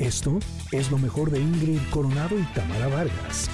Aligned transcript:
Esto 0.00 0.38
es 0.72 0.90
lo 0.90 0.96
mejor 0.96 1.30
de 1.30 1.38
Ingrid 1.38 1.78
Coronado 1.90 2.38
y 2.38 2.42
Tamara 2.54 2.88
Vargas. 2.88 3.50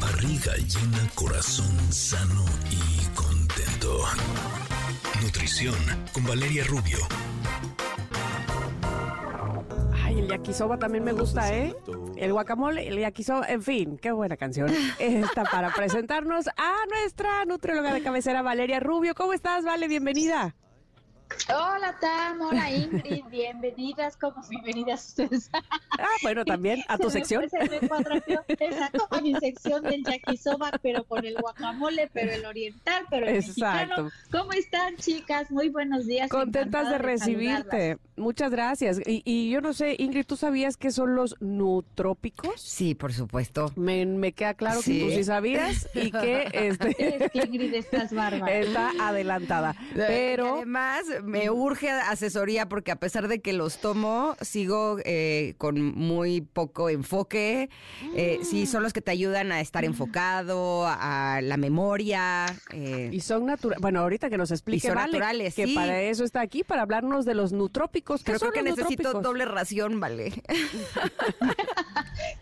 Barriga 0.00 0.56
llena, 0.56 1.08
corazón 1.14 1.78
sano 1.92 2.44
y 2.68 3.04
contento. 3.14 4.00
Nutrición 5.22 5.76
con 6.12 6.24
Valeria 6.26 6.64
Rubio. 6.64 6.98
Ay, 10.04 10.18
el 10.18 10.26
yakisoba 10.26 10.80
también 10.80 11.04
me 11.04 11.12
gusta, 11.12 11.54
¿eh? 11.54 11.76
El 12.16 12.32
guacamole, 12.32 12.88
el 12.88 12.98
yakisoba, 12.98 13.46
en 13.46 13.62
fin, 13.62 13.98
qué 13.98 14.10
buena 14.10 14.36
canción. 14.36 14.68
Esta 14.98 15.44
para 15.44 15.72
presentarnos 15.72 16.48
a 16.48 16.74
nuestra 16.90 17.44
nutrióloga 17.44 17.94
de 17.94 18.02
cabecera, 18.02 18.42
Valeria 18.42 18.80
Rubio. 18.80 19.14
¿Cómo 19.14 19.32
estás, 19.32 19.64
Vale? 19.64 19.86
Bienvenida. 19.86 20.56
Hola 21.48 21.96
Tam, 22.00 22.40
hola 22.40 22.70
Ingrid, 22.70 23.24
bienvenidas, 23.30 24.16
como 24.16 24.36
bienvenidas 24.48 25.08
ustedes. 25.08 25.50
Ah, 25.52 26.06
bueno, 26.22 26.44
también 26.44 26.82
a 26.88 26.98
tu 26.98 27.10
sección. 27.10 27.44
Exacto, 27.44 29.08
a 29.10 29.20
mi 29.20 29.34
sección 29.34 29.82
del 29.82 30.04
yakisoba, 30.04 30.70
pero 30.82 31.04
con 31.04 31.24
el 31.24 31.34
guacamole, 31.36 32.08
pero 32.12 32.32
el 32.32 32.44
oriental, 32.46 33.06
pero 33.10 33.26
el 33.26 33.36
Exacto. 33.36 34.04
mexicano. 34.04 34.10
¿Cómo 34.30 34.52
están, 34.52 34.96
chicas? 34.96 35.50
Muy 35.50 35.68
buenos 35.68 36.06
días. 36.06 36.30
Contentas 36.30 36.88
de 36.90 36.98
recibirte. 36.98 37.98
Muchas 38.22 38.50
gracias. 38.50 39.00
Y, 39.04 39.50
yo 39.50 39.60
no 39.60 39.72
sé, 39.72 39.96
Ingrid, 39.98 40.24
¿tú 40.24 40.36
sabías 40.36 40.76
qué 40.76 40.90
son 40.90 41.16
los 41.16 41.36
nutrópicos? 41.40 42.60
Sí, 42.60 42.94
por 42.94 43.12
supuesto. 43.12 43.72
Me, 43.76 44.32
queda 44.32 44.54
claro 44.54 44.80
que 44.80 45.00
tú 45.00 45.10
sí 45.10 45.24
sabías 45.24 45.88
y 45.94 46.10
que... 46.10 46.50
Este, 46.62 47.24
es 47.24 47.30
que 47.32 47.38
Ingrid 47.40 47.74
estás 47.74 48.12
bárbara. 48.12 48.52
Está 48.52 48.92
adelantada. 49.00 49.74
Pero... 49.94 50.56
además 50.56 51.04
me 51.24 51.50
urge 51.50 51.90
asesoría 51.90 52.68
porque 52.68 52.92
a 52.92 52.96
pesar 52.96 53.26
de 53.26 53.40
que 53.40 53.52
los 53.52 53.78
tomo, 53.78 54.36
sigo 54.40 54.98
eh, 55.04 55.54
con 55.58 55.82
muy 55.82 56.40
poco 56.40 56.88
enfoque. 56.88 57.70
Eh, 58.14 58.40
sí, 58.42 58.66
son 58.66 58.82
los 58.82 58.92
que 58.92 59.00
te 59.00 59.10
ayudan 59.10 59.50
a 59.50 59.60
estar 59.60 59.84
enfocado, 59.84 60.86
a 60.86 61.40
la 61.42 61.56
memoria. 61.56 62.46
Eh. 62.72 63.10
Y 63.12 63.20
son 63.20 63.46
naturales. 63.46 63.80
Bueno, 63.80 64.00
ahorita 64.00 64.30
que 64.30 64.38
nos 64.38 64.50
explique, 64.50 64.86
son 64.88 64.96
naturales, 64.96 65.54
que 65.54 65.68
para 65.68 66.00
eso 66.02 66.24
está 66.24 66.40
aquí, 66.40 66.62
para 66.62 66.82
hablarnos 66.82 67.24
de 67.24 67.34
los 67.34 67.52
nutrópicos. 67.52 68.11
Creo 68.24 68.52
que 68.52 68.62
necesito 68.62 69.20
doble 69.20 69.44
ración, 69.44 70.00
vale. 70.00 70.42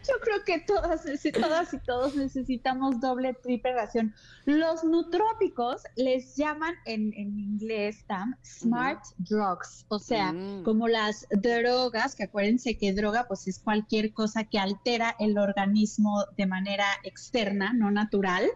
Yo 0.08 0.14
creo 0.20 0.44
que 0.44 0.60
todas, 0.60 1.04
todas 1.32 1.74
y 1.74 1.78
todos 1.78 2.14
necesitamos 2.14 3.00
doble, 3.00 3.34
triple 3.34 3.74
ración. 3.74 4.14
Los 4.46 4.82
nutrópicos 4.82 5.82
les 5.96 6.36
llaman 6.36 6.74
en, 6.86 7.12
en 7.14 7.38
inglés, 7.38 8.04
Tam, 8.06 8.34
smart 8.42 9.04
drugs, 9.18 9.84
o 9.88 9.98
sea, 9.98 10.32
mm. 10.32 10.62
como 10.64 10.88
las 10.88 11.26
drogas, 11.30 12.16
que 12.16 12.24
acuérdense 12.24 12.78
que 12.78 12.92
droga 12.92 13.26
pues 13.28 13.46
es 13.46 13.58
cualquier 13.58 14.12
cosa 14.12 14.44
que 14.44 14.58
altera 14.58 15.14
el 15.18 15.38
organismo 15.38 16.24
de 16.36 16.46
manera 16.46 16.86
externa, 17.04 17.72
no 17.72 17.90
natural. 17.90 18.48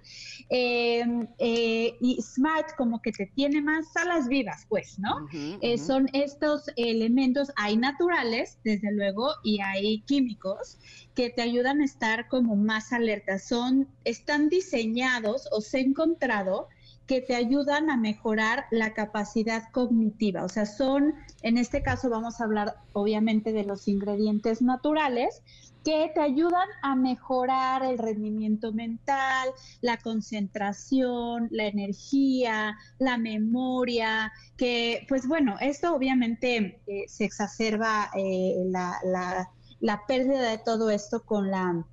Em, 0.48 1.28
eh, 1.38 1.96
y 2.00 2.20
smart 2.22 2.74
como 2.76 3.02
que 3.02 3.12
te 3.12 3.26
tiene 3.26 3.60
más 3.60 3.94
a 3.96 4.04
las 4.04 4.28
vivas, 4.28 4.66
pues, 4.68 4.98
¿no? 4.98 5.28
Eh, 5.60 5.78
son 5.78 6.08
estos 6.12 6.70
elementos, 6.76 7.52
hay 7.56 7.76
naturales, 7.76 8.58
desde 8.64 8.92
luego, 8.92 9.30
y 9.42 9.60
hay 9.60 10.00
químicos 10.02 10.78
que 11.14 11.30
te 11.30 11.42
ayudan 11.42 11.80
a 11.80 11.84
estar 11.84 12.28
como 12.28 12.56
más 12.56 12.92
alerta. 12.92 13.38
Son, 13.38 13.88
están 14.04 14.48
diseñados 14.48 15.48
o 15.52 15.60
se 15.60 15.78
ha 15.78 15.80
encontrado 15.80 16.68
que 17.06 17.20
te 17.20 17.34
ayudan 17.34 17.90
a 17.90 17.96
mejorar 17.96 18.66
la 18.70 18.94
capacidad 18.94 19.70
cognitiva. 19.72 20.44
O 20.44 20.48
sea, 20.48 20.66
son, 20.66 21.14
en 21.42 21.58
este 21.58 21.82
caso 21.82 22.08
vamos 22.08 22.40
a 22.40 22.44
hablar 22.44 22.76
obviamente 22.92 23.52
de 23.52 23.64
los 23.64 23.88
ingredientes 23.88 24.62
naturales 24.62 25.42
que 25.84 26.10
te 26.14 26.20
ayudan 26.20 26.66
a 26.82 26.96
mejorar 26.96 27.82
el 27.84 27.98
rendimiento 27.98 28.72
mental, 28.72 29.50
la 29.82 29.98
concentración, 29.98 31.48
la 31.50 31.66
energía, 31.66 32.78
la 32.98 33.18
memoria, 33.18 34.32
que 34.56 35.04
pues 35.08 35.28
bueno, 35.28 35.56
esto 35.60 35.94
obviamente 35.94 36.80
eh, 36.86 37.04
se 37.06 37.26
exacerba 37.26 38.10
eh, 38.16 38.54
la, 38.64 38.96
la, 39.04 39.50
la 39.84 40.06
pérdida 40.06 40.50
de 40.50 40.56
todo 40.56 40.88
esto 40.88 41.24
con 41.24 41.50
la 41.50 41.84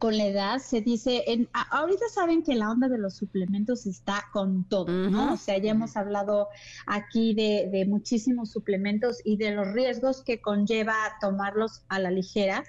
con 0.00 0.18
la 0.18 0.26
edad 0.26 0.58
se 0.58 0.80
dice, 0.80 1.22
en, 1.28 1.48
ahorita 1.70 2.06
saben 2.12 2.42
que 2.42 2.56
la 2.56 2.72
onda 2.72 2.88
de 2.88 2.98
los 2.98 3.14
suplementos 3.14 3.86
está 3.86 4.24
con 4.32 4.64
todo, 4.64 4.90
¿no? 4.90 5.34
O 5.34 5.36
sea, 5.36 5.56
ya 5.58 5.70
hemos 5.70 5.96
hablado 5.96 6.48
aquí 6.86 7.32
de, 7.32 7.68
de, 7.70 7.86
muchísimos 7.86 8.50
suplementos 8.50 9.20
y 9.24 9.36
de 9.36 9.52
los 9.52 9.68
riesgos 9.68 10.22
que 10.22 10.40
conlleva 10.40 10.94
tomarlos 11.20 11.84
a 11.88 12.00
la 12.00 12.10
ligera. 12.10 12.64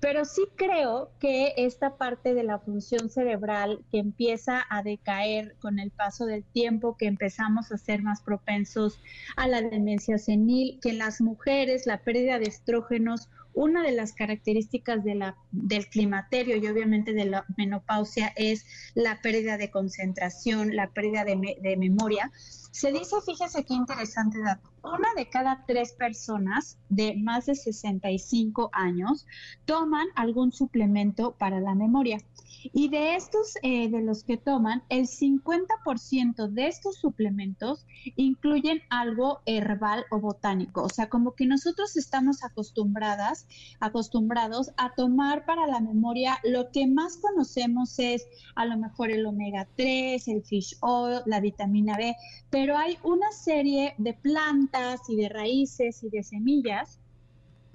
Pero 0.00 0.24
sí 0.24 0.42
creo 0.54 1.10
que 1.18 1.54
esta 1.56 1.96
parte 1.96 2.32
de 2.32 2.44
la 2.44 2.60
función 2.60 3.10
cerebral 3.10 3.84
que 3.90 3.98
empieza 3.98 4.64
a 4.70 4.84
decaer 4.84 5.56
con 5.58 5.80
el 5.80 5.90
paso 5.90 6.24
del 6.24 6.44
tiempo, 6.44 6.96
que 6.96 7.06
empezamos 7.06 7.72
a 7.72 7.78
ser 7.78 8.02
más 8.02 8.22
propensos 8.22 9.00
a 9.36 9.48
la 9.48 9.60
demencia 9.60 10.16
senil, 10.16 10.78
que 10.80 10.90
en 10.90 10.98
las 10.98 11.20
mujeres 11.20 11.86
la 11.86 11.98
pérdida 11.98 12.38
de 12.38 12.46
estrógenos 12.46 13.28
una 13.58 13.82
de 13.82 13.90
las 13.90 14.12
características 14.12 15.02
de 15.02 15.16
la, 15.16 15.36
del 15.50 15.88
climaterio 15.88 16.56
y 16.56 16.66
obviamente 16.68 17.12
de 17.12 17.24
la 17.24 17.44
menopausia 17.56 18.32
es 18.36 18.64
la 18.94 19.20
pérdida 19.20 19.58
de 19.58 19.70
concentración, 19.70 20.76
la 20.76 20.90
pérdida 20.90 21.24
de, 21.24 21.58
de 21.60 21.76
memoria. 21.76 22.30
Se 22.70 22.92
dice, 22.92 23.16
fíjese 23.26 23.64
qué 23.64 23.74
interesante 23.74 24.38
dato, 24.38 24.70
una 24.92 25.08
de 25.16 25.28
cada 25.28 25.64
tres 25.66 25.92
personas 25.92 26.78
de 26.88 27.16
más 27.16 27.46
de 27.46 27.54
65 27.54 28.70
años 28.72 29.26
toman 29.64 30.06
algún 30.14 30.52
suplemento 30.52 31.32
para 31.32 31.60
la 31.60 31.74
memoria. 31.74 32.18
Y 32.72 32.88
de 32.88 33.14
estos, 33.14 33.54
eh, 33.62 33.88
de 33.88 34.02
los 34.02 34.24
que 34.24 34.36
toman, 34.36 34.82
el 34.88 35.06
50% 35.06 36.48
de 36.48 36.66
estos 36.66 36.96
suplementos 36.96 37.86
incluyen 38.16 38.82
algo 38.90 39.40
herbal 39.46 40.04
o 40.10 40.18
botánico. 40.18 40.82
O 40.82 40.88
sea, 40.88 41.08
como 41.08 41.34
que 41.34 41.46
nosotros 41.46 41.96
estamos 41.96 42.42
acostumbradas, 42.42 43.46
acostumbrados 43.80 44.72
a 44.76 44.92
tomar 44.94 45.44
para 45.44 45.66
la 45.66 45.80
memoria 45.80 46.38
lo 46.42 46.70
que 46.72 46.86
más 46.86 47.18
conocemos 47.18 47.98
es 47.98 48.26
a 48.56 48.64
lo 48.64 48.76
mejor 48.76 49.10
el 49.10 49.26
omega 49.26 49.68
3, 49.76 50.26
el 50.28 50.42
fish 50.42 50.76
oil, 50.80 51.20
la 51.26 51.40
vitamina 51.40 51.96
B, 51.96 52.16
pero 52.50 52.76
hay 52.76 52.98
una 53.02 53.30
serie 53.30 53.94
de 53.98 54.14
plantas 54.14 54.77
y 55.08 55.16
de 55.16 55.28
raíces 55.28 56.02
y 56.02 56.10
de 56.10 56.22
semillas 56.22 57.00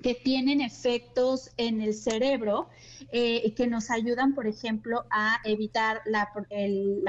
que 0.04 0.14
tienen 0.14 0.62
efectos 0.62 1.50
en 1.58 1.82
el 1.82 1.94
cerebro 1.94 2.68
eh, 3.12 3.54
que 3.56 3.68
nos 3.68 3.90
ayudan, 3.90 4.36
por 4.36 4.48
ejemplo, 4.48 5.06
a 5.10 5.38
evitar 5.46 6.02
la, 6.06 6.28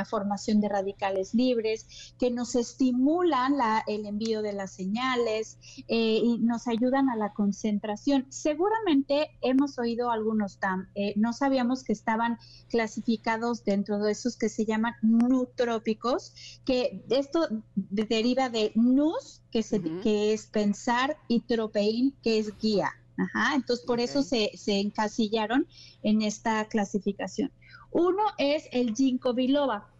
formación 0.04 0.60
de 0.60 0.68
radicales 0.68 1.34
libres, 1.34 2.14
que 2.18 2.30
nos 2.30 2.54
estimulan 2.54 3.54
el 3.86 4.06
envío 4.06 4.42
de 4.42 4.52
las 4.52 4.72
señales 4.72 5.58
eh, 5.88 6.20
y 6.22 6.38
nos 6.38 6.68
ayudan 6.68 7.08
a 7.08 7.16
la 7.16 7.32
concentración. 7.32 8.26
Seguramente 8.28 9.30
hemos 9.42 9.78
oído 9.78 10.10
algunos 10.10 10.58
TAM, 10.58 10.88
eh, 10.94 11.14
no 11.16 11.32
sabíamos 11.32 11.82
que 11.82 11.92
estaban 11.92 12.38
clasificados 12.68 13.64
dentro 13.64 13.98
de 13.98 14.12
esos 14.12 14.36
que 14.36 14.48
se 14.48 14.66
llaman 14.66 14.94
nutrópicos, 15.02 16.60
que 16.64 17.04
esto 17.10 17.48
deriva 17.74 18.50
de 18.50 18.72
nus, 18.74 19.40
que, 19.54 19.62
se, 19.62 19.80
que 20.02 20.32
es 20.32 20.46
pensar, 20.46 21.16
y 21.28 21.38
tropeín, 21.38 22.12
que 22.24 22.40
es 22.40 22.58
guía. 22.58 22.90
Ajá, 23.16 23.54
entonces 23.54 23.86
por 23.86 24.00
eso 24.00 24.24
se, 24.24 24.50
se, 24.56 24.80
encasillaron 24.80 25.68
en 26.02 26.22
esta 26.22 26.64
clasificación. 26.64 27.52
Uno 27.92 28.24
es 28.38 28.64
el 28.72 28.96
ginkgo 28.96 29.32
biloba 29.32 29.93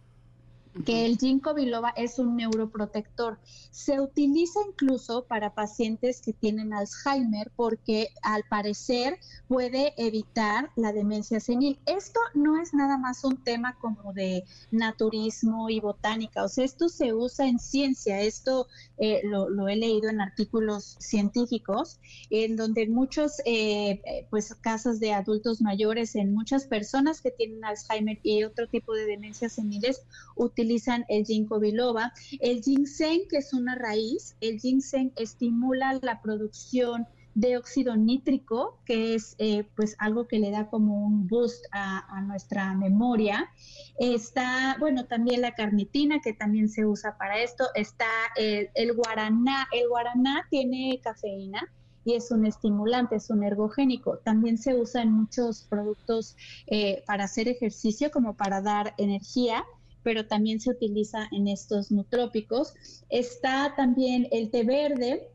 que 0.83 1.05
el 1.05 1.17
ginkgo 1.17 1.53
biloba 1.53 1.89
es 1.95 2.19
un 2.19 2.35
neuroprotector. 2.35 3.39
Se 3.71 4.01
utiliza 4.01 4.59
incluso 4.67 5.25
para 5.25 5.53
pacientes 5.53 6.21
que 6.21 6.33
tienen 6.33 6.73
Alzheimer 6.73 7.51
porque 7.55 8.09
al 8.23 8.43
parecer 8.49 9.19
puede 9.47 9.93
evitar 9.97 10.71
la 10.75 10.91
demencia 10.91 11.39
senil. 11.39 11.79
Esto 11.85 12.19
no 12.33 12.61
es 12.61 12.73
nada 12.73 12.97
más 12.97 13.23
un 13.23 13.37
tema 13.43 13.77
como 13.79 14.11
de 14.13 14.43
naturismo 14.71 15.69
y 15.69 15.79
botánica, 15.79 16.43
o 16.43 16.49
sea, 16.49 16.65
esto 16.65 16.89
se 16.89 17.13
usa 17.13 17.47
en 17.47 17.59
ciencia, 17.59 18.21
esto 18.21 18.67
eh, 18.97 19.21
lo, 19.23 19.67
he 19.67 19.75
leído 19.75 20.09
en 20.09 20.21
artículos 20.21 20.97
científicos, 20.99 21.99
en 22.29 22.55
donde 22.55 22.87
muchos 22.87 23.41
eh, 23.45 24.25
pues 24.29 24.53
casos 24.55 24.99
de 24.99 25.13
adultos 25.13 25.61
mayores, 25.61 26.15
en 26.15 26.33
muchas 26.33 26.65
personas 26.65 27.21
que 27.21 27.31
tienen 27.31 27.63
Alzheimer 27.63 28.19
y 28.23 28.43
otro 28.43 28.67
tipo 28.67 28.93
de 28.93 29.05
demencias 29.05 29.53
seniles, 29.53 30.01
utilizan 30.35 30.64
utilizan 30.65 31.05
el 31.09 31.25
ginkgo 31.25 31.59
biloba. 31.59 32.11
El 32.39 32.61
ginseng, 32.61 33.27
que 33.29 33.37
es 33.37 33.53
una 33.53 33.75
raíz, 33.75 34.35
el 34.41 34.59
ginseng 34.59 35.11
estimula 35.15 35.99
la 36.01 36.21
producción 36.21 37.07
de 37.35 37.57
óxido 37.57 37.95
nítrico, 37.97 38.79
que 38.85 39.13
es 39.13 39.35
eh, 39.39 39.65
pues 39.75 39.95
algo 39.99 40.25
que 40.25 40.39
le 40.39 40.51
da 40.51 40.69
como 40.69 41.05
un 41.05 41.27
boost 41.27 41.65
a, 41.71 42.21
nuestra 42.21 42.73
memoria. 42.73 43.51
Está, 43.99 44.77
bueno, 44.79 45.05
también 45.05 45.41
la 45.41 45.53
carnitina, 45.53 46.19
que 46.21 46.33
también 46.33 46.69
se 46.69 46.85
usa 46.85 47.17
para 47.17 47.39
esto. 47.41 47.65
Está 47.75 48.09
el, 48.37 48.69
el 48.73 48.93
guaraná. 48.93 49.67
El 49.71 49.87
guaraná 49.89 50.47
tiene 50.49 50.99
cafeína 51.03 51.69
y 52.05 52.13
es 52.13 52.31
un 52.31 52.45
estimulante, 52.45 53.15
es 53.15 53.29
un 53.29 53.43
ergogénico. 53.43 54.19
También 54.19 54.57
se 54.57 54.75
usa 54.75 55.01
en 55.01 55.11
muchos 55.11 55.63
productos 55.63 56.37
eh, 56.67 57.03
para 57.07 57.25
hacer 57.25 57.47
ejercicio, 57.47 58.11
como 58.11 58.37
para 58.37 58.61
dar 58.61 58.93
energía 58.97 59.65
pero 60.05 60.27
también 60.27 60.59
se 60.59 60.69
utiliza 60.69 61.27
en 61.31 61.47
estos 61.47 61.91
nutrópicos. 61.91 62.75
Está 63.09 63.73
también 63.75 64.27
el 64.31 64.51
té 64.51 64.63
verde 64.63 65.27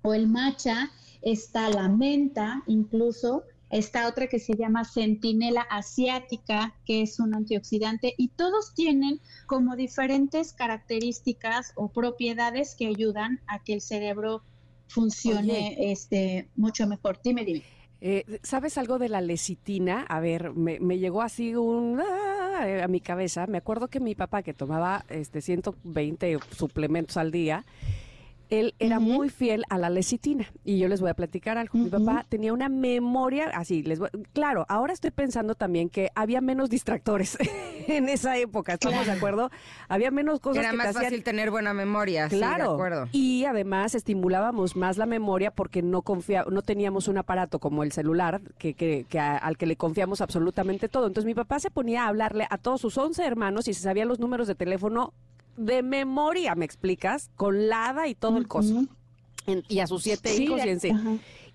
o 0.00 0.14
el 0.14 0.26
matcha, 0.26 0.90
está 1.20 1.68
la 1.68 1.86
menta 1.86 2.62
incluso, 2.66 3.44
está 3.68 4.08
otra 4.08 4.26
que 4.26 4.38
se 4.38 4.56
llama 4.56 4.86
centinela 4.86 5.60
asiática, 5.60 6.74
que 6.86 7.02
es 7.02 7.20
un 7.20 7.34
antioxidante, 7.34 8.14
y 8.16 8.28
todos 8.28 8.72
tienen 8.74 9.20
como 9.46 9.76
diferentes 9.76 10.54
características 10.54 11.72
o 11.76 11.88
propiedades 11.88 12.74
que 12.74 12.86
ayudan 12.86 13.40
a 13.46 13.62
que 13.62 13.74
el 13.74 13.82
cerebro 13.82 14.42
funcione 14.88 15.92
este 15.92 16.48
mucho 16.56 16.86
mejor. 16.86 17.20
Dime, 17.22 17.44
dime. 17.44 17.62
Eh, 18.00 18.24
¿Sabes 18.42 18.78
algo 18.78 18.98
de 18.98 19.10
la 19.10 19.20
lecitina? 19.20 20.06
A 20.08 20.20
ver, 20.20 20.54
me, 20.54 20.80
me 20.80 20.98
llegó 20.98 21.20
así 21.20 21.54
un 21.54 22.00
ah, 22.00 22.39
a 22.62 22.88
mi 22.88 23.00
cabeza. 23.00 23.46
Me 23.46 23.58
acuerdo 23.58 23.88
que 23.88 24.00
mi 24.00 24.14
papá 24.14 24.42
que 24.42 24.54
tomaba 24.54 25.04
este 25.08 25.40
120 25.40 26.38
suplementos 26.56 27.16
al 27.16 27.30
día, 27.30 27.64
él 28.50 28.74
era 28.78 29.00
muy 29.00 29.28
fiel 29.28 29.64
a 29.68 29.78
la 29.78 29.90
lecitina. 29.90 30.46
Y 30.64 30.78
yo 30.78 30.88
les 30.88 31.00
voy 31.00 31.10
a 31.10 31.14
platicar 31.14 31.56
algo. 31.56 31.78
Mi 31.78 31.88
papá 31.88 32.26
tenía 32.28 32.52
una 32.52 32.68
memoria 32.68 33.50
así. 33.54 33.82
Les 33.82 34.00
claro, 34.32 34.66
ahora 34.68 34.92
estoy 34.92 35.10
pensando 35.10 35.54
también 35.54 35.88
que 35.88 36.10
había 36.14 36.40
menos 36.40 36.68
distractores 36.68 37.38
en 37.88 38.08
esa 38.08 38.36
época. 38.36 38.74
¿Estamos 38.74 39.06
de 39.06 39.12
acuerdo? 39.12 39.50
Había 39.88 40.10
menos 40.10 40.40
cosas 40.40 40.64
era 40.64 40.72
más 40.72 40.94
fácil 40.94 41.22
tener 41.22 41.50
buena 41.50 41.72
memoria. 41.72 42.28
Claro. 42.28 42.64
Sí, 42.64 42.68
de 42.68 42.74
acuerdo. 42.74 43.08
Y 43.12 43.44
además 43.44 43.94
estimulábamos 43.94 44.76
más 44.76 44.98
la 44.98 45.06
memoria 45.06 45.50
porque 45.50 45.82
no 45.82 46.02
confía, 46.02 46.44
no 46.50 46.62
teníamos 46.62 47.08
un 47.08 47.18
aparato 47.18 47.58
como 47.60 47.82
el 47.84 47.92
celular 47.92 48.40
que, 48.58 48.74
que, 48.74 49.06
al 49.18 49.56
que 49.56 49.66
le 49.66 49.76
confiamos 49.76 50.20
absolutamente 50.20 50.88
todo. 50.88 51.06
Entonces 51.06 51.26
mi 51.26 51.34
papá 51.34 51.60
se 51.60 51.70
ponía 51.70 52.04
a 52.04 52.08
hablarle 52.08 52.46
a 52.50 52.58
todos 52.58 52.80
sus 52.80 52.98
11 52.98 53.24
hermanos 53.24 53.68
y 53.68 53.74
se 53.74 53.82
sabía 53.82 54.04
los 54.04 54.18
números 54.18 54.48
de 54.48 54.54
teléfono 54.54 55.14
de 55.60 55.82
memoria, 55.82 56.54
¿me 56.54 56.64
explicas? 56.64 57.30
Con 57.36 57.68
Lada 57.68 58.08
y 58.08 58.14
todo 58.14 58.38
el 58.38 58.48
coso. 58.48 58.86
y 59.68 59.78
a 59.80 59.86
sus 59.86 60.02
siete 60.02 60.34
hijos 60.34 60.64
y 60.64 60.68
en 60.68 60.80
sí. 60.80 60.90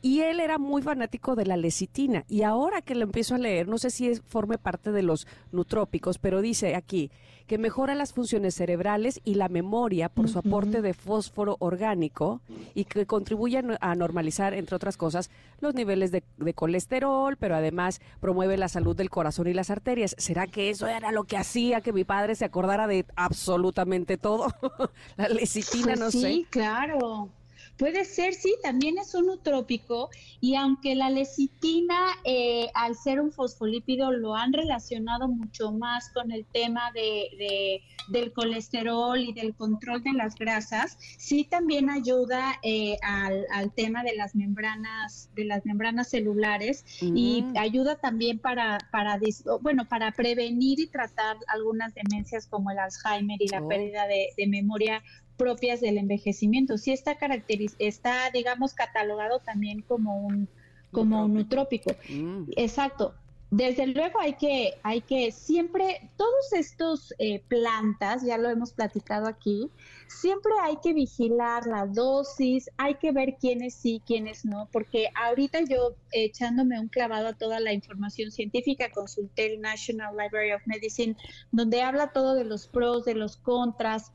Y 0.02 0.22
él 0.22 0.40
era 0.40 0.60
muy 0.60 0.84
fanático 0.84 1.36
de 1.36 1.46
la 1.46 1.58
lecitina. 1.58 2.26
Y 2.28 2.44
ahora 2.44 2.82
que 2.82 2.94
lo 2.94 3.04
empiezo 3.04 3.36
a 3.36 3.40
leer, 3.40 3.68
no 3.68 3.80
sé 3.80 3.90
si 3.90 4.08
es, 4.08 4.22
forme 4.22 4.60
parte 4.60 4.92
de 4.92 5.02
los 5.02 5.26
nutrópicos, 5.52 6.20
pero 6.20 6.42
dice 6.42 6.76
aquí 6.76 7.10
que 7.48 7.58
mejora 7.58 7.96
las 7.96 8.14
funciones 8.14 8.56
cerebrales 8.56 9.22
y 9.24 9.36
la 9.36 9.50
memoria 9.50 10.10
por 10.10 10.30
su 10.30 10.40
aporte 10.40 10.82
de 10.82 10.94
fósforo 10.94 11.58
orgánico 11.60 12.42
y 12.74 12.86
que 12.86 13.06
contribuye 13.06 13.62
a 13.80 13.96
normalizar, 13.96 14.54
entre 14.54 14.76
otras 14.76 14.98
cosas, 14.98 15.30
los 15.62 15.76
niveles 15.76 16.12
de, 16.12 16.24
de, 16.38 16.54
colesterol, 16.54 17.38
pero 17.38 17.56
además 17.56 18.02
promueve 18.20 18.58
la 18.58 18.68
salud 18.68 18.96
del 18.96 19.10
corazón 19.10 19.48
y 19.48 19.54
las 19.54 19.70
arterias. 19.70 20.16
¿Será 20.18 20.48
que 20.48 20.70
eso 20.70 20.88
era 20.88 21.12
lo 21.12 21.26
que 21.26 21.38
hacía 21.38 21.82
que 21.82 21.94
mi 21.94 22.04
padre 22.04 22.36
se 22.36 22.46
acordara 22.46 22.88
de 22.88 23.06
absolutamente 23.16 24.18
todo? 24.18 24.48
la 25.18 25.30
lecitina, 25.30 25.96
no 25.96 26.10
sé. 26.12 26.20
Sí, 26.20 26.48
claro. 26.50 27.30
Puede 27.78 28.06
ser, 28.06 28.34
sí, 28.34 28.56
también 28.64 28.98
es 28.98 29.14
un 29.16 29.26
nutrópico 29.26 30.10
y 30.40 30.56
aunque 30.56 30.96
la 30.96 31.10
lecitina, 31.10 31.98
eh, 32.24 32.68
al 32.74 32.96
ser 32.96 33.20
un 33.20 33.34
fosfolípido, 33.34 34.12
lo 34.12 34.36
han 34.36 34.54
relacionado 34.54 35.28
mucho 35.28 35.74
más 35.74 36.10
con 36.14 36.32
el 36.32 36.46
tema 36.46 36.92
de, 36.94 37.82
del 38.08 38.32
colesterol 38.32 39.20
y 39.20 39.34
del 39.34 39.54
control 39.56 40.04
de 40.04 40.14
las 40.14 40.36
grasas, 40.36 40.98
sí 41.18 41.44
también 41.44 41.90
ayuda 41.90 42.60
eh, 42.64 42.98
al, 43.02 43.46
tema 43.76 44.04
de 44.04 44.16
las 44.16 44.36
membranas, 44.36 45.30
de 45.36 45.44
las 45.44 45.66
membranas 45.66 46.10
celulares 46.10 46.86
y 47.02 47.42
mm. 47.42 47.58
ayuda 47.58 47.96
también 47.98 48.40
para, 48.40 48.78
para, 48.92 49.20
bueno, 49.62 49.86
para 49.86 50.12
prevenir 50.12 50.80
y 50.80 50.88
tratar 50.88 51.38
algunas 51.48 51.94
demencias 51.94 52.48
como 52.48 52.72
el 52.72 52.80
Alzheimer 52.80 53.42
y 53.42 53.48
la 53.50 53.62
oh. 53.62 53.68
pérdida 53.68 54.08
de, 54.08 54.30
de 54.38 54.48
memoria 54.48 55.04
propias 55.38 55.82
del 55.82 55.98
envejecimiento. 55.98 56.78
Sí 56.78 56.92
está 56.92 57.18
caracteriz 57.18 57.76
está, 57.80 58.30
digamos, 58.32 58.74
catalogado 58.74 59.40
también 59.40 59.82
como 59.82 60.18
un 60.18 60.48
como 60.92 61.26
un 61.26 61.34
nutrópico. 61.34 61.92
Mm. 62.10 62.52
Exacto. 62.56 63.14
Desde 63.52 63.88
luego 63.88 64.20
hay 64.20 64.34
que, 64.34 64.74
hay 64.82 65.02
que 65.02 65.32
siempre, 65.32 66.10
todos 66.18 66.52
estos 66.52 67.14
eh, 67.20 67.42
plantas, 67.48 68.26
ya 68.26 68.38
lo 68.38 68.50
hemos 68.50 68.74
platicado 68.74 69.28
aquí, 69.28 69.70
siempre 70.08 70.52
hay 70.64 70.78
que 70.84 70.94
vigilar 70.94 71.66
la 71.68 71.86
dosis, 71.86 72.70
hay 72.78 72.96
que 72.96 73.12
ver 73.12 73.36
quiénes 73.40 73.76
sí, 73.76 74.02
quiénes 74.06 74.46
no, 74.46 74.68
porque 74.72 75.10
ahorita 75.16 75.62
yo 75.62 75.96
echándome 76.12 76.80
un 76.80 76.88
clavado 76.88 77.28
a 77.28 77.34
toda 77.34 77.60
la 77.60 77.72
información 77.72 78.32
científica, 78.32 78.92
consulté 78.92 79.54
el 79.54 79.62
National 79.62 80.18
Library 80.18 80.52
of 80.52 80.66
Medicine, 80.66 81.16
donde 81.52 81.82
habla 81.82 82.12
todo 82.12 82.34
de 82.34 82.46
los 82.46 82.68
pros, 82.68 83.06
de 83.06 83.14
los 83.14 83.38
contras, 83.38 84.12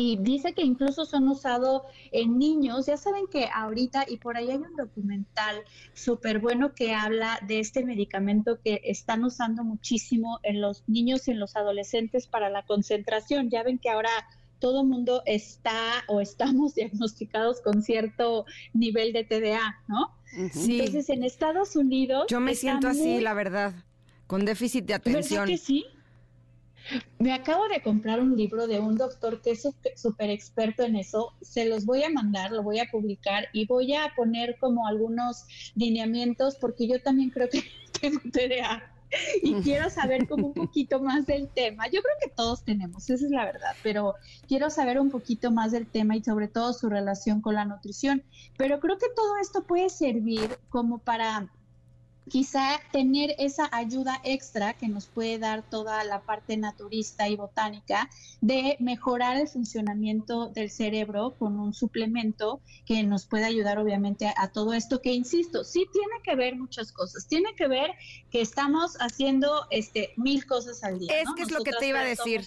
y 0.00 0.16
dice 0.16 0.52
que 0.52 0.62
incluso 0.62 1.04
son 1.04 1.26
usados 1.26 1.82
en 2.12 2.38
niños. 2.38 2.86
Ya 2.86 2.96
saben 2.96 3.26
que 3.26 3.48
ahorita, 3.52 4.06
y 4.08 4.18
por 4.18 4.36
ahí 4.36 4.48
hay 4.48 4.58
un 4.58 4.76
documental 4.76 5.56
súper 5.92 6.38
bueno 6.38 6.72
que 6.72 6.94
habla 6.94 7.40
de 7.48 7.58
este 7.58 7.84
medicamento 7.84 8.60
que 8.62 8.80
están 8.84 9.24
usando 9.24 9.64
muchísimo 9.64 10.38
en 10.44 10.60
los 10.60 10.84
niños 10.86 11.26
y 11.26 11.32
en 11.32 11.40
los 11.40 11.56
adolescentes 11.56 12.28
para 12.28 12.48
la 12.48 12.64
concentración. 12.64 13.50
Ya 13.50 13.64
ven 13.64 13.80
que 13.80 13.90
ahora 13.90 14.10
todo 14.60 14.84
mundo 14.84 15.22
está 15.26 16.04
o 16.06 16.20
estamos 16.20 16.74
diagnosticados 16.76 17.60
con 17.60 17.82
cierto 17.82 18.44
nivel 18.74 19.12
de 19.12 19.24
TDA, 19.24 19.82
¿no? 19.88 20.14
Sí. 20.52 20.78
Entonces, 20.78 21.08
en 21.08 21.24
Estados 21.24 21.74
Unidos... 21.74 22.26
Yo 22.28 22.38
me 22.38 22.54
siento 22.54 22.86
así, 22.86 23.20
la 23.20 23.34
verdad, 23.34 23.74
con 24.28 24.44
déficit 24.44 24.84
de 24.84 24.94
atención. 24.94 25.40
¿Verdad 25.40 25.54
que 25.54 25.58
sí? 25.58 25.86
Me 27.18 27.32
acabo 27.32 27.68
de 27.68 27.82
comprar 27.82 28.20
un 28.20 28.36
libro 28.36 28.66
de 28.66 28.80
un 28.80 28.96
doctor 28.96 29.40
que 29.42 29.52
es 29.52 29.68
súper 29.96 30.30
experto 30.30 30.82
en 30.84 30.96
eso. 30.96 31.34
Se 31.40 31.66
los 31.66 31.84
voy 31.84 32.02
a 32.02 32.10
mandar, 32.10 32.52
lo 32.52 32.62
voy 32.62 32.78
a 32.78 32.86
publicar 32.90 33.48
y 33.52 33.66
voy 33.66 33.94
a 33.94 34.12
poner 34.16 34.56
como 34.58 34.86
algunos 34.86 35.44
lineamientos 35.74 36.56
porque 36.56 36.86
yo 36.86 37.02
también 37.02 37.30
creo 37.30 37.48
que 37.48 37.62
tengo 38.00 38.20
TDA 38.32 38.94
y 39.42 39.54
quiero 39.62 39.88
saber 39.90 40.28
como 40.28 40.48
un 40.48 40.54
poquito 40.54 41.00
más 41.00 41.26
del 41.26 41.48
tema. 41.48 41.86
Yo 41.86 42.02
creo 42.02 42.14
que 42.20 42.30
todos 42.30 42.64
tenemos, 42.64 43.08
esa 43.08 43.24
es 43.24 43.30
la 43.30 43.44
verdad, 43.44 43.74
pero 43.82 44.14
quiero 44.46 44.70
saber 44.70 45.00
un 45.00 45.10
poquito 45.10 45.50
más 45.50 45.72
del 45.72 45.86
tema 45.86 46.16
y 46.16 46.22
sobre 46.22 46.48
todo 46.48 46.72
su 46.72 46.88
relación 46.88 47.40
con 47.40 47.54
la 47.54 47.64
nutrición. 47.64 48.22
Pero 48.56 48.80
creo 48.80 48.98
que 48.98 49.08
todo 49.14 49.36
esto 49.40 49.62
puede 49.62 49.88
servir 49.88 50.58
como 50.68 50.98
para 50.98 51.48
quizá 52.28 52.80
tener 52.92 53.34
esa 53.38 53.68
ayuda 53.72 54.20
extra 54.24 54.74
que 54.74 54.88
nos 54.88 55.06
puede 55.06 55.38
dar 55.38 55.62
toda 55.62 56.04
la 56.04 56.20
parte 56.20 56.56
naturista 56.56 57.28
y 57.28 57.36
botánica 57.36 58.08
de 58.40 58.76
mejorar 58.80 59.36
el 59.36 59.48
funcionamiento 59.48 60.48
del 60.48 60.70
cerebro 60.70 61.34
con 61.38 61.58
un 61.58 61.74
suplemento 61.74 62.60
que 62.86 63.02
nos 63.02 63.26
puede 63.26 63.44
ayudar 63.44 63.78
obviamente 63.78 64.32
a, 64.36 64.48
todo 64.48 64.72
esto 64.72 65.00
que 65.00 65.12
insisto, 65.12 65.64
sí 65.64 65.86
tiene 65.92 66.14
que 66.22 66.34
ver 66.34 66.56
muchas 66.56 66.92
cosas, 66.92 67.26
tiene 67.26 67.54
que 67.54 67.68
ver 67.68 67.92
que 68.30 68.40
estamos 68.40 68.96
haciendo 69.00 69.66
este 69.70 70.12
mil 70.16 70.46
cosas 70.46 70.82
al 70.84 70.98
día. 70.98 71.20
Es 71.20 71.28
que 71.36 71.42
es 71.42 71.50
lo 71.50 71.62
que 71.62 71.72
te 71.72 71.88
iba 71.88 72.00
a 72.00 72.04
decir. 72.04 72.42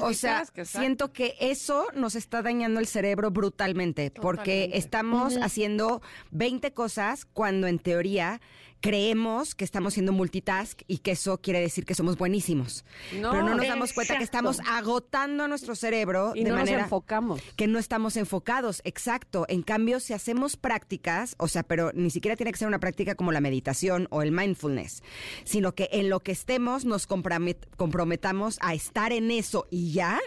o 0.00 0.14
sea, 0.14 0.44
siento 0.64 1.12
que 1.12 1.36
eso 1.40 1.86
nos 1.94 2.14
está 2.14 2.42
dañando 2.42 2.80
el 2.80 2.86
cerebro 2.86 3.30
brutalmente 3.30 4.10
porque 4.10 4.70
estamos 4.74 5.36
haciendo 5.36 6.02
20 6.30 6.72
cosas 6.72 7.24
cuando 7.24 7.66
en 7.66 7.78
teoría 7.78 8.40
creemos 8.84 9.54
que 9.54 9.64
estamos 9.64 9.94
haciendo 9.94 10.12
multitask 10.12 10.82
y 10.86 10.98
que 10.98 11.12
eso 11.12 11.40
quiere 11.40 11.58
decir 11.58 11.86
que 11.86 11.94
somos 11.94 12.18
buenísimos. 12.18 12.84
pero 13.10 13.42
no 13.42 13.54
nos 13.54 13.66
damos 13.66 13.94
cuenta 13.94 14.18
que 14.18 14.24
estamos 14.24 14.60
agotando 14.68 15.48
nuestro 15.48 15.74
cerebro 15.74 16.32
y 16.34 16.44
de 16.44 16.50
no 16.50 16.56
manera 16.56 16.76
nos 16.76 16.84
enfocamos. 16.88 17.40
que 17.56 17.66
no 17.66 17.78
estamos 17.78 18.18
enfocados. 18.18 18.82
Exacto. 18.84 19.46
En 19.48 19.62
cambio, 19.62 20.00
si 20.00 20.12
hacemos 20.12 20.58
prácticas, 20.58 21.34
o 21.38 21.48
sea, 21.48 21.62
pero 21.62 21.92
ni 21.94 22.10
siquiera 22.10 22.36
tiene 22.36 22.52
que 22.52 22.58
ser 22.58 22.68
una 22.68 22.78
práctica 22.78 23.14
como 23.14 23.32
la 23.32 23.40
meditación 23.40 24.06
o 24.10 24.20
el 24.20 24.32
mindfulness, 24.32 25.02
sino 25.44 25.74
que 25.74 25.88
en 25.90 26.10
lo 26.10 26.20
que 26.20 26.32
estemos 26.32 26.84
nos 26.84 27.06
comprometamos 27.06 28.58
a 28.60 28.74
estar 28.74 29.14
en 29.14 29.30
eso 29.30 29.66
y 29.70 29.92
ya 29.92 30.20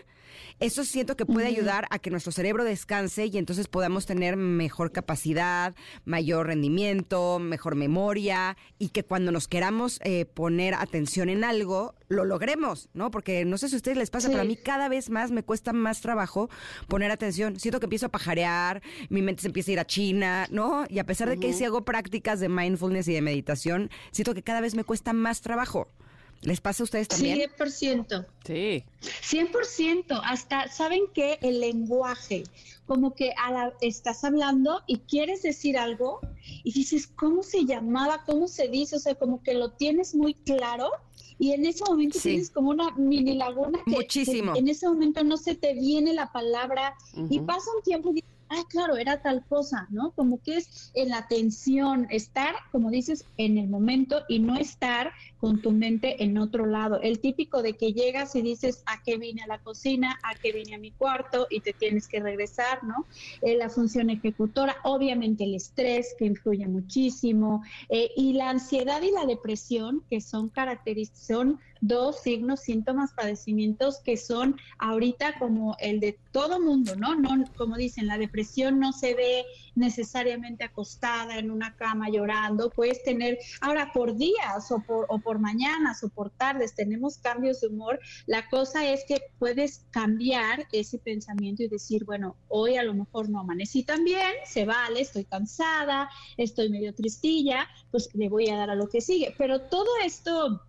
eso 0.60 0.84
siento 0.84 1.16
que 1.16 1.26
puede 1.26 1.48
ayudar 1.48 1.88
a 1.90 2.00
que 2.00 2.10
nuestro 2.10 2.32
cerebro 2.32 2.64
descanse 2.64 3.26
y 3.28 3.38
entonces 3.38 3.68
podamos 3.68 4.06
tener 4.06 4.38
mejor 4.38 4.92
capacidad, 4.92 5.76
mayor 6.06 6.48
rendimiento, 6.48 7.40
mejor 7.40 7.76
memoria 7.76 8.58
y 8.80 8.90
que 8.90 9.04
cuando 9.04 9.32
nos 9.32 9.48
queramos 9.48 10.00
eh, 10.04 10.26
poner 10.26 10.74
atención 10.74 11.30
en 11.30 11.44
algo, 11.44 11.96
lo 12.08 12.26
logremos, 12.26 12.90
¿no? 12.94 13.12
Porque 13.12 13.46
no 13.46 13.58
sé 13.58 13.70
si 13.70 13.76
a 13.76 13.78
ustedes 13.78 13.98
les 13.98 14.10
pasa, 14.10 14.30
pero 14.30 14.42
a 14.42 14.46
mí 14.46 14.56
cada 14.56 14.90
vez 14.90 15.10
más 15.10 15.32
me 15.32 15.44
cuesta 15.44 15.74
más 15.74 16.02
trabajo 16.02 16.50
poner 16.88 17.12
atención. 17.12 17.60
Siento 17.60 17.80
que 17.80 17.86
empiezo 17.86 18.08
a 18.08 18.10
pajarear, 18.10 18.82
mi 19.10 19.22
mente 19.22 19.42
se 19.42 19.48
empieza 19.48 19.72
a 19.72 19.74
ir 19.74 19.80
a 19.80 19.88
China, 19.88 20.48
¿no? 20.52 20.86
Y 20.90 21.00
a 21.00 21.06
pesar 21.06 21.30
de 21.30 21.40
que 21.40 21.54
si 21.54 21.66
hago 21.66 21.84
prácticas 21.84 22.40
de 22.40 22.50
mindfulness 22.50 23.08
y 23.08 23.14
de 23.14 23.22
meditación, 23.22 23.90
siento 24.12 24.34
que 24.34 24.44
cada 24.44 24.62
vez 24.62 24.76
me 24.76 24.84
cuesta 24.84 25.14
más 25.14 25.42
trabajo. 25.42 25.90
¿Les 26.42 26.62
pasa 26.62 26.84
a 26.84 26.86
ustedes 26.86 27.08
también? 27.08 27.40
100%. 27.58 28.26
Sí. 28.46 28.84
100%. 29.02 30.22
Hasta, 30.24 30.68
¿saben 30.70 31.04
qué? 31.14 31.40
El 31.42 31.60
lenguaje. 31.60 32.44
Como 32.86 33.14
que 33.14 33.34
a 33.38 33.52
la, 33.52 33.74
estás 33.82 34.24
hablando 34.24 34.82
y 34.88 35.00
quieres 35.00 35.42
decir 35.42 35.78
algo 35.78 36.22
y 36.64 36.72
dices, 36.72 37.08
¿cómo 37.08 37.44
se 37.44 37.66
llamaba? 37.66 38.24
¿Cómo 38.26 38.48
se 38.48 38.70
dice? 38.70 38.96
O 38.96 39.00
sea, 39.00 39.16
como 39.16 39.44
que 39.44 39.54
lo 39.54 39.72
tienes 39.72 40.16
muy 40.16 40.34
claro 40.34 40.90
y 41.40 41.52
en 41.52 41.66
ese 41.66 41.84
momento 41.86 42.20
tienes 42.20 42.50
como 42.50 42.70
una 42.70 42.92
mini 42.92 43.36
laguna 43.36 43.80
que, 43.86 43.92
Muchísimo. 43.92 44.56
en 44.56 44.68
ese 44.68 44.88
momento 44.88 45.24
no 45.24 45.38
se 45.38 45.56
te 45.56 45.74
viene 45.74 46.14
la 46.14 46.32
palabra 46.32 46.96
y 47.30 47.40
pasa 47.42 47.70
un 47.76 47.84
tiempo 47.84 48.10
y 48.10 48.16
dices, 48.16 48.30
ah, 48.50 48.64
claro, 48.70 48.96
era 48.96 49.22
tal 49.22 49.46
cosa, 49.46 49.88
¿no? 49.90 50.12
Como 50.12 50.42
que 50.42 50.58
es 50.58 50.92
en 50.96 51.10
la 51.10 51.20
atención, 51.20 52.08
estar, 52.10 52.56
como 52.72 52.90
dices, 52.90 53.26
en 53.38 53.58
el 53.58 53.68
momento 53.68 54.22
y 54.28 54.40
no 54.40 54.56
estar 54.58 55.12
con 55.40 55.62
tu 55.62 55.72
mente 55.72 56.24
en 56.24 56.38
otro 56.38 56.66
lado. 56.66 57.00
El 57.02 57.20
típico 57.20 57.62
de 57.62 57.74
que 57.74 57.94
llegas 57.94 58.36
y 58.36 58.42
dices, 58.42 58.84
¿a 58.86 59.02
qué 59.04 59.18
vine 59.18 59.44
a 59.44 59.48
la 59.48 59.60
cocina? 59.60 60.20
¿A 60.24 60.36
qué 60.36 60.52
vine 60.52 60.76
a 60.76 60.80
mi 60.80 60.92
cuarto? 60.92 61.48
Y 61.50 61.60
te 61.60 61.74
tienes 61.74 62.08
que 62.08 62.20
regresar, 62.20 62.84
¿no? 62.84 63.06
Eh, 63.42 63.56
la 63.56 63.70
función 63.70 64.10
ejecutora, 64.10 64.78
obviamente 64.84 65.44
el 65.44 65.56
estrés 65.56 66.16
que 66.18 66.26
influye 66.26 66.68
muchísimo, 66.68 67.64
eh, 67.90 68.12
y 68.16 68.34
la 68.34 68.50
ansiedad 68.50 69.02
y 69.02 69.12
la 69.12 69.26
depresión, 69.26 70.04
que 70.10 70.22
son 70.22 70.52
son 71.14 71.60
dos 71.82 72.22
signos, 72.22 72.62
síntomas, 72.62 73.14
padecimientos 73.14 74.00
que 74.00 74.18
son 74.18 74.56
ahorita 74.80 75.38
como 75.38 75.76
el 75.80 76.00
de 76.00 76.18
todo 76.32 76.60
mundo, 76.60 76.96
¿no? 76.96 77.16
No, 77.16 77.44
como 77.56 77.76
dicen, 77.76 78.08
la 78.08 78.18
depresión 78.18 78.80
no 78.80 78.94
se 78.94 79.14
ve 79.14 79.46
necesariamente 79.76 80.64
acostada 80.64 81.38
en 81.38 81.52
una 81.52 81.76
cama 81.76 82.10
llorando, 82.10 82.70
puedes 82.72 83.04
tener, 83.04 83.38
ahora 83.62 83.92
por 83.94 84.16
días 84.16 84.72
o 84.72 84.80
por 84.80 85.27
mañanas 85.36 86.04
o 86.04 86.10
por 86.10 86.32
tardes 86.32 86.76
tenemos 86.76 87.18
cambios 87.18 87.62
de 87.62 87.68
humor, 87.68 88.00
la 88.26 88.48
cosa 88.50 88.90
es 88.90 89.04
que 89.08 89.22
puedes 89.38 89.86
cambiar 89.92 90.66
ese 90.72 90.98
pensamiento 90.98 91.64
y 91.64 91.68
decir, 91.68 92.06
bueno, 92.06 92.38
hoy 92.48 92.78
a 92.78 92.84
lo 92.84 92.94
mejor 92.94 93.30
no 93.30 93.42
amanecí 93.42 93.84
tan 93.84 94.04
bien, 94.04 94.32
se 94.46 94.66
vale, 94.66 95.02
estoy 95.02 95.26
cansada, 95.26 96.10
estoy 96.38 96.70
medio 96.70 96.94
tristilla, 96.96 97.68
pues 97.92 98.10
le 98.14 98.30
voy 98.30 98.50
a 98.50 98.56
dar 98.56 98.70
a 98.70 98.76
lo 98.76 98.88
que 98.88 99.02
sigue, 99.02 99.36
pero 99.38 99.62
todo 99.62 99.90
esto 100.06 100.62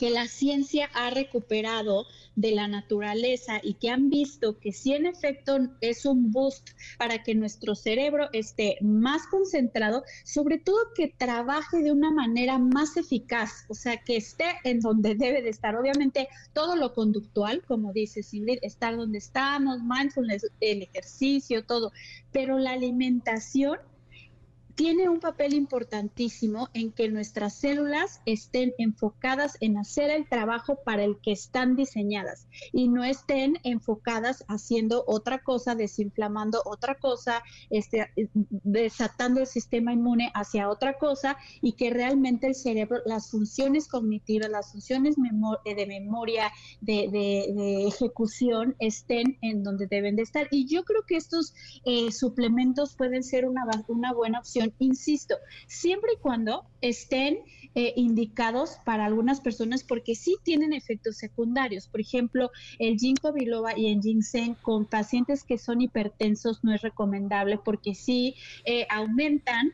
que 0.00 0.08
la 0.08 0.28
ciencia 0.28 0.88
ha 0.94 1.10
recuperado 1.10 2.06
de 2.34 2.52
la 2.52 2.68
naturaleza 2.68 3.60
y 3.62 3.74
que 3.74 3.90
han 3.90 4.08
visto 4.08 4.58
que 4.58 4.72
sí 4.72 4.94
en 4.94 5.04
efecto 5.04 5.58
es 5.82 6.06
un 6.06 6.32
boost 6.32 6.70
para 6.96 7.22
que 7.22 7.34
nuestro 7.34 7.74
cerebro 7.74 8.30
esté 8.32 8.78
más 8.80 9.26
concentrado, 9.26 10.02
sobre 10.24 10.56
todo 10.56 10.78
que 10.94 11.14
trabaje 11.14 11.82
de 11.82 11.92
una 11.92 12.10
manera 12.10 12.56
más 12.56 12.96
eficaz, 12.96 13.66
o 13.68 13.74
sea, 13.74 13.98
que 13.98 14.16
esté 14.16 14.46
en 14.64 14.80
donde 14.80 15.16
debe 15.16 15.42
de 15.42 15.50
estar. 15.50 15.76
Obviamente 15.76 16.28
todo 16.54 16.76
lo 16.76 16.94
conductual, 16.94 17.62
como 17.66 17.92
dice 17.92 18.22
Ingrid, 18.32 18.60
estar 18.62 18.96
donde 18.96 19.18
estamos, 19.18 19.80
mindfulness, 19.82 20.46
el 20.60 20.80
ejercicio, 20.80 21.66
todo, 21.66 21.92
pero 22.32 22.58
la 22.58 22.72
alimentación 22.72 23.76
tiene 24.80 25.10
un 25.10 25.20
papel 25.20 25.52
importantísimo 25.52 26.70
en 26.72 26.90
que 26.90 27.10
nuestras 27.10 27.54
células 27.54 28.22
estén 28.24 28.72
enfocadas 28.78 29.58
en 29.60 29.76
hacer 29.76 30.08
el 30.08 30.26
trabajo 30.26 30.78
para 30.86 31.04
el 31.04 31.18
que 31.20 31.32
están 31.32 31.76
diseñadas 31.76 32.48
y 32.72 32.88
no 32.88 33.04
estén 33.04 33.58
enfocadas 33.62 34.42
haciendo 34.48 35.04
otra 35.06 35.42
cosa, 35.42 35.74
desinflamando 35.74 36.62
otra 36.64 36.94
cosa, 36.94 37.42
este, 37.68 38.10
desatando 38.34 39.40
el 39.40 39.46
sistema 39.46 39.92
inmune 39.92 40.32
hacia 40.32 40.70
otra 40.70 40.96
cosa 40.96 41.36
y 41.60 41.72
que 41.72 41.90
realmente 41.90 42.46
el 42.46 42.54
cerebro, 42.54 43.02
las 43.04 43.30
funciones 43.30 43.86
cognitivas, 43.86 44.48
las 44.48 44.72
funciones 44.72 45.14
eh, 45.66 45.74
de 45.74 45.86
memoria, 45.86 46.50
de, 46.80 47.86
ejecución 47.86 48.76
estén 48.78 49.36
en 49.42 49.62
donde 49.62 49.86
deben 49.86 50.16
de 50.16 50.22
estar. 50.22 50.48
Y 50.50 50.66
yo 50.66 50.84
creo 50.84 51.02
que 51.06 51.16
estos 51.16 51.52
eh, 51.84 52.10
suplementos 52.12 52.94
pueden 52.96 53.22
ser 53.22 53.46
una, 53.46 53.60
una 53.88 54.14
buena 54.14 54.38
opción 54.38 54.69
insisto, 54.78 55.36
siempre 55.66 56.12
y 56.14 56.20
cuando 56.20 56.64
estén 56.80 57.40
eh, 57.74 57.92
indicados 57.96 58.78
para 58.84 59.04
algunas 59.04 59.40
personas 59.40 59.84
porque 59.84 60.14
sí 60.14 60.36
tienen 60.42 60.72
efectos 60.72 61.16
secundarios. 61.16 61.88
Por 61.88 62.00
ejemplo, 62.00 62.50
el 62.78 62.96
ginkgo 62.98 63.32
biloba 63.32 63.78
y 63.78 63.92
el 63.92 64.00
ginseng 64.00 64.54
con 64.54 64.86
pacientes 64.86 65.44
que 65.44 65.58
son 65.58 65.80
hipertensos 65.80 66.64
no 66.64 66.74
es 66.74 66.82
recomendable 66.82 67.58
porque 67.64 67.94
sí 67.94 68.34
eh, 68.64 68.86
aumentan 68.90 69.72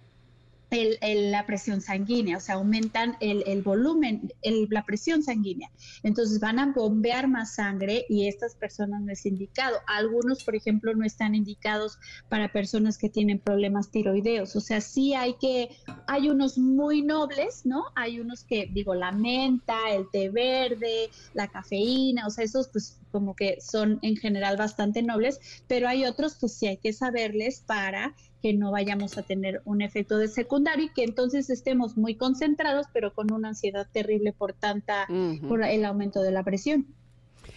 el, 0.70 1.30
la 1.30 1.46
presión 1.46 1.80
sanguínea, 1.80 2.36
o 2.36 2.40
sea, 2.40 2.56
aumentan 2.56 3.16
el, 3.20 3.44
el 3.46 3.62
volumen, 3.62 4.32
la 4.42 4.84
presión 4.84 5.22
sanguínea. 5.22 5.70
Entonces 6.02 6.40
van 6.40 6.58
a 6.58 6.72
bombear 6.72 7.28
más 7.28 7.54
sangre 7.54 8.04
y 8.08 8.26
estas 8.26 8.54
personas 8.54 9.00
no 9.02 9.12
es 9.12 9.24
indicado. 9.26 9.76
Algunos, 9.86 10.44
por 10.44 10.56
ejemplo, 10.56 10.94
no 10.94 11.04
están 11.04 11.34
indicados 11.34 11.98
para 12.28 12.52
personas 12.52 12.98
que 12.98 13.08
tienen 13.08 13.38
problemas 13.38 13.90
tiroideos. 13.90 14.56
O 14.56 14.60
sea, 14.60 14.80
sí 14.80 15.14
hay 15.14 15.34
que, 15.34 15.70
hay 16.06 16.28
unos 16.28 16.58
muy 16.58 17.02
nobles, 17.02 17.64
¿no? 17.64 17.84
Hay 17.94 18.20
unos 18.20 18.44
que, 18.44 18.68
digo, 18.72 18.94
la 18.94 19.12
menta, 19.12 19.76
el 19.90 20.10
té 20.10 20.30
verde, 20.30 21.10
la 21.34 21.48
cafeína, 21.48 22.26
o 22.26 22.30
sea, 22.30 22.44
esos 22.44 22.68
pues 22.68 22.98
como 23.10 23.34
que 23.34 23.58
son 23.60 23.98
en 24.02 24.16
general 24.16 24.56
bastante 24.56 25.02
nobles, 25.02 25.40
pero 25.66 25.88
hay 25.88 26.04
otros 26.04 26.34
que 26.34 26.48
sí 26.48 26.66
hay 26.66 26.76
que 26.76 26.92
saberles 26.92 27.62
para 27.66 28.14
que 28.46 28.52
no 28.52 28.70
vayamos 28.70 29.18
a 29.18 29.22
tener 29.22 29.60
un 29.64 29.82
efecto 29.82 30.18
de 30.18 30.28
secundario 30.28 30.84
y 30.84 30.88
que 30.90 31.02
entonces 31.02 31.50
estemos 31.50 31.96
muy 31.96 32.14
concentrados, 32.14 32.86
pero 32.92 33.12
con 33.12 33.32
una 33.32 33.48
ansiedad 33.48 33.88
terrible 33.90 34.32
por 34.32 34.52
tanta, 34.52 35.08
por 35.48 35.64
el 35.64 35.84
aumento 35.84 36.22
de 36.22 36.30
la 36.30 36.44
presión. 36.44 36.86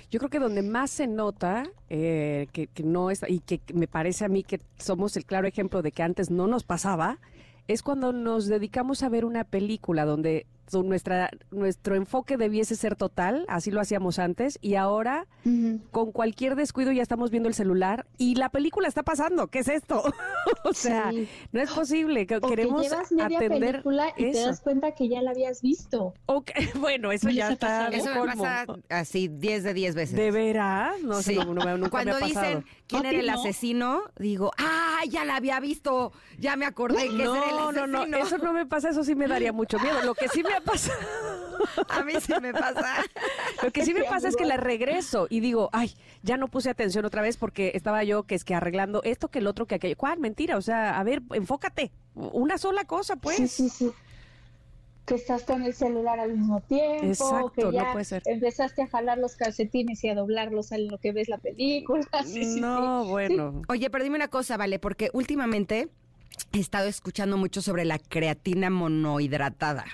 Yo 0.09 0.17
creo 0.17 0.31
que 0.31 0.39
donde 0.39 0.63
más 0.63 0.89
se 0.89 1.05
nota 1.05 1.69
eh, 1.91 2.47
que, 2.53 2.65
que, 2.65 2.81
no 2.81 3.11
es, 3.11 3.21
y 3.27 3.37
que 3.41 3.61
me 3.71 3.87
parece 3.87 4.25
a 4.25 4.29
mí 4.29 4.41
que 4.41 4.61
somos 4.79 5.15
el 5.15 5.25
claro 5.25 5.47
ejemplo 5.47 5.83
de 5.83 5.91
que 5.91 6.01
antes 6.01 6.31
no 6.31 6.47
nos 6.47 6.63
pasaba, 6.63 7.19
es 7.67 7.83
cuando 7.83 8.11
nos 8.11 8.47
dedicamos 8.47 9.03
a 9.03 9.09
ver 9.09 9.25
una 9.25 9.43
película 9.43 10.05
donde 10.05 10.47
nuestra, 10.73 11.29
nuestro 11.51 11.95
enfoque 11.95 12.37
debiese 12.37 12.75
ser 12.75 12.95
total, 12.95 13.45
así 13.47 13.71
lo 13.71 13.81
hacíamos 13.81 14.19
antes, 14.19 14.57
y 14.61 14.75
ahora 14.75 15.27
con 15.91 16.11
cualquier 16.11 16.55
descuido 16.55 16.91
ya 16.91 17.01
estamos 17.01 17.31
viendo 17.31 17.49
el 17.49 17.55
celular 17.55 18.05
y 18.17 18.35
la 18.35 18.49
película 18.49 18.87
está 18.87 19.03
pasando. 19.03 19.47
¿Qué 19.47 19.59
es 19.59 19.67
esto? 19.67 20.03
o 20.63 20.73
sea, 20.73 21.11
no 21.51 21.61
es 21.61 21.71
posible. 21.71 22.27
que 22.27 22.39
Queremos 22.39 22.83
llevas 22.83 23.11
media 23.11 23.37
atender 23.37 23.71
película 23.71 24.13
y 24.17 24.31
te 24.31 24.41
das 24.41 24.61
cuenta 24.61 24.93
que 24.93 25.07
ya 25.07 25.21
la 25.21 25.31
habías 25.31 25.61
visto. 25.61 26.13
Okay. 26.25 26.69
Bueno, 26.79 27.11
eso 27.11 27.29
ya 27.29 27.51
está. 27.51 27.87
Eso 27.89 28.25
me 28.25 28.35
pasa 28.35 28.65
así 28.89 29.27
10 29.27 29.63
de 29.63 29.73
10 29.73 29.95
veces. 29.95 30.15
¿De 30.15 30.31
veras? 30.31 31.01
No 31.01 31.21
sé, 31.21 31.35
nunca 31.35 31.89
Cuando 31.89 32.11
me 32.11 32.17
ha 32.17 32.19
pasado. 32.19 32.25
dicen 32.25 32.65
quién 32.87 33.05
era 33.05 33.19
el 33.19 33.29
asesino, 33.29 34.03
digo, 34.17 34.51
¡ah, 34.57 35.01
ya 35.09 35.25
la 35.25 35.35
había 35.35 35.59
visto! 35.59 36.11
Ya 36.37 36.55
me 36.55 36.65
acordé 36.65 37.09
que 37.09 37.23
no, 37.23 37.35
era 37.35 37.49
el 37.49 37.57
asesino. 37.59 37.87
No, 37.87 38.05
no, 38.05 38.17
eso 38.17 38.37
no 38.37 38.53
me 38.53 38.65
pasa, 38.65 38.89
eso 38.89 39.03
sí 39.03 39.15
me 39.15 39.27
daría 39.27 39.51
mucho 39.59 39.79
miedo. 39.79 40.01
Lo 40.03 40.15
que 40.15 40.29
sí 40.29 40.43
me 40.43 40.53
pasa. 40.61 40.93
A 41.89 42.03
mí 42.03 42.13
sí 42.21 42.33
me 42.41 42.53
pasa. 42.53 43.03
Lo 43.63 43.71
que 43.71 43.85
sí 43.85 43.93
me 43.93 44.03
pasa 44.03 44.27
es 44.27 44.35
que 44.35 44.45
la 44.45 44.57
regreso 44.57 45.27
y 45.29 45.39
digo, 45.39 45.69
ay, 45.73 45.93
ya 46.23 46.37
no 46.37 46.47
puse 46.47 46.69
atención 46.69 47.05
otra 47.05 47.21
vez 47.21 47.37
porque 47.37 47.71
estaba 47.75 48.03
yo 48.03 48.23
que 48.23 48.35
es 48.35 48.43
que 48.43 48.55
arreglando 48.55 49.01
esto 49.03 49.29
que 49.29 49.39
el 49.39 49.47
otro 49.47 49.65
que 49.65 49.75
aquello. 49.75 49.97
¿Cuál? 49.97 50.19
Mentira, 50.19 50.57
o 50.57 50.61
sea, 50.61 50.99
a 50.99 51.03
ver, 51.03 51.21
enfócate. 51.33 51.91
Una 52.15 52.57
sola 52.57 52.85
cosa, 52.85 53.15
pues. 53.15 53.37
Sí, 53.37 53.47
sí, 53.47 53.69
sí. 53.69 53.91
Que 55.05 55.15
estás 55.15 55.43
con 55.43 55.63
el 55.63 55.73
celular 55.73 56.19
al 56.19 56.33
mismo 56.33 56.61
tiempo. 56.61 57.05
Exacto, 57.05 57.51
que 57.71 57.71
ya 57.71 57.85
no 57.85 57.91
puede 57.93 58.05
ser. 58.05 58.21
Empezaste 58.25 58.83
a 58.83 58.87
jalar 58.87 59.17
los 59.17 59.35
calcetines 59.35 60.03
y 60.03 60.09
a 60.09 60.15
doblarlos 60.15 60.71
en 60.71 60.87
lo 60.87 60.99
que 60.99 61.11
ves 61.11 61.29
la 61.29 61.39
película. 61.39 62.05
Sí, 62.25 62.59
no, 62.59 63.03
sí, 63.03 63.09
bueno. 63.09 63.61
Oye, 63.69 63.89
pero 63.89 64.03
dime 64.03 64.17
una 64.17 64.27
cosa, 64.27 64.57
Vale, 64.57 64.77
porque 64.77 65.09
últimamente 65.13 65.89
he 66.53 66.59
estado 66.59 66.87
escuchando 66.87 67.37
mucho 67.37 67.61
sobre 67.61 67.85
la 67.85 67.97
creatina 67.97 68.69
monohidratada 68.69 69.85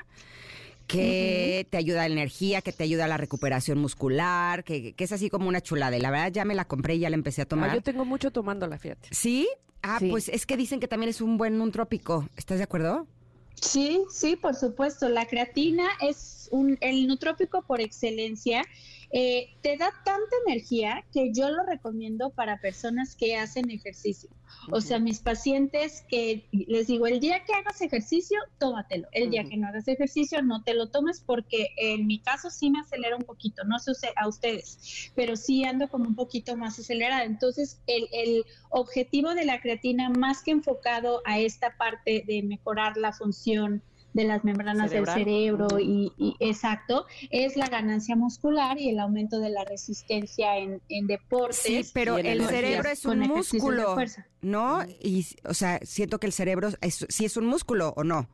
que 0.88 1.68
te 1.70 1.78
ayuda 1.78 2.04
a 2.04 2.08
la 2.08 2.14
energía, 2.14 2.62
que 2.62 2.72
te 2.72 2.84
ayuda 2.84 3.06
a 3.06 3.08
la 3.08 3.18
recuperación 3.18 3.78
muscular, 3.80 4.64
que, 4.64 4.94
que, 4.94 5.04
es 5.04 5.12
así 5.12 5.30
como 5.30 5.48
una 5.48 5.62
chulada. 5.62 5.98
Y 5.98 6.02
la 6.02 6.12
verdad 6.12 6.32
ya 6.32 6.46
me 6.46 6.56
la 6.56 6.66
compré 6.66 6.96
y 6.96 7.00
ya 7.00 7.10
la 7.10 7.16
empecé 7.16 7.42
a 7.42 7.46
tomar. 7.46 7.72
Ah, 7.72 7.76
yo 7.76 7.82
tengo 7.82 8.06
mucho 8.06 8.32
tomándola, 8.32 8.78
fíjate. 8.78 9.10
¿Sí? 9.12 9.48
Ah, 9.82 9.98
Sí. 10.00 10.10
pues 10.10 10.30
es 10.30 10.46
que 10.46 10.58
dicen 10.58 10.80
que 10.80 10.88
también 10.88 11.10
es 11.10 11.22
un 11.22 11.38
buen 11.38 11.58
nutrópico. 11.58 12.28
¿Estás 12.38 12.58
de 12.58 12.64
acuerdo? 12.64 13.08
Sí, 13.56 14.02
sí, 14.12 14.36
por 14.36 14.56
supuesto. 14.56 15.10
La 15.10 15.26
creatina 15.26 15.88
es 16.02 16.50
un, 16.52 16.78
el 16.82 17.08
nutrópico 17.08 17.62
por 17.64 17.82
excelencia 17.82 18.64
eh, 19.12 19.56
te 19.62 19.78
da 19.78 19.92
tanta 20.04 20.36
energía 20.48 21.04
que 21.12 21.32
yo 21.34 21.50
lo 21.50 21.64
recomiendo 21.64 22.32
para 22.32 22.60
personas 22.60 23.16
que 23.16 23.38
hacen 23.38 23.70
ejercicio. 23.70 24.30
O 24.72 24.82
sea, 24.82 25.00
mis 25.00 25.20
pacientes 25.20 26.04
que 26.10 26.48
les 26.52 26.88
digo, 26.88 27.08
el 27.08 27.20
día 27.20 27.44
que 27.46 27.54
hagas 27.54 27.82
ejercicio, 27.82 28.40
tómatelo. 28.58 29.08
El 29.12 29.30
día 29.30 29.44
que 29.44 29.58
no 29.58 29.68
hagas 29.68 29.88
ejercicio, 29.88 30.42
no 30.42 30.64
te 30.64 30.74
lo 30.74 30.90
tomes 30.90 31.22
porque 31.22 31.70
en 31.78 32.08
mi 32.08 32.20
caso 32.20 32.50
sí 32.50 32.70
me 32.70 32.80
acelera 32.80 33.16
un 33.16 33.24
poquito, 33.24 33.64
no 33.64 33.80
sé 33.80 33.92
a 34.16 34.28
ustedes, 34.28 35.12
pero 35.16 35.36
sí 35.36 35.64
ando 35.64 35.88
como 35.90 36.06
un 36.06 36.16
poquito 36.16 36.56
más 36.58 36.80
acelerada. 36.80 37.24
Entonces, 37.24 37.82
el, 37.88 38.08
el 38.12 38.46
objetivo 38.70 39.34
de 39.36 39.46
la 39.46 39.62
creatina, 39.62 40.10
más 40.10 40.42
que 40.42 40.52
enfocado 40.52 41.22
a 41.26 41.40
esta 41.40 41.78
parte 41.78 42.24
de 42.26 42.44
mejorar 42.44 42.98
la 42.98 43.12
función 43.12 43.84
de 44.16 44.24
las 44.24 44.46
membranas 44.46 44.90
del 44.92 45.06
cerebro 45.06 45.68
y, 45.78 46.10
exacto, 46.40 47.06
es 47.32 47.58
la 47.58 47.68
ganancia 47.68 48.16
muscular 48.16 48.80
y 48.80 48.90
el 48.90 49.00
aumento 49.00 49.42
de 49.42 49.50
la 49.50 49.66
resistencia 49.66 50.58
en, 50.58 50.82
en 50.88 51.06
deportes. 51.06 51.58
Sí, 51.58 51.86
pero 51.94 52.18
el 52.18 52.46
cerebro 52.48 52.90
es 52.90 53.04
un 53.04 53.20
músculo, 53.20 53.98
¿no? 54.42 54.84
Y, 55.02 55.28
o 55.44 55.54
sea, 55.54 55.80
siento 55.84 56.18
que 56.18 56.28
el 56.28 56.34
cerebro 56.34 56.70
es, 56.80 57.06
sí 57.10 57.26
es 57.26 57.36
un 57.36 57.46
músculo 57.46 57.94
o 57.98 58.06
no. 58.06 58.30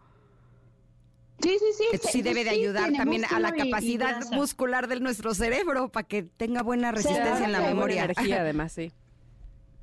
Sí, 1.42 1.58
sí, 1.58 1.66
sí. 1.76 1.84
Esto 1.94 2.10
sí 2.12 2.22
debe 2.22 2.44
de 2.44 2.52
ayudar 2.52 2.94
también 2.94 3.26
a 3.26 3.40
la 3.40 3.52
capacidad 3.52 4.22
muscular 4.34 4.88
de 4.88 5.00
nuestro 5.00 5.34
cerebro 5.34 5.92
para 5.92 6.08
que 6.08 6.22
tenga 6.22 6.62
buena 6.62 6.92
resistencia 6.92 7.44
en 7.44 7.52
la 7.52 7.62
memoria. 7.62 8.04
energía, 8.04 8.42
además, 8.42 8.74
sí. 8.74 8.92